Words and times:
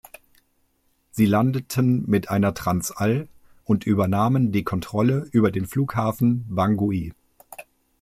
Sie 1.11 1.27
landeten 1.27 2.09
mit 2.09 2.29
einer 2.31 2.55
Transall 2.55 3.27
und 3.65 3.85
übernahmen 3.85 4.51
die 4.51 4.63
Kontrolle 4.63 5.27
über 5.31 5.51
den 5.51 5.67
Flughafen 5.67 6.43
Bangui. 6.49 7.13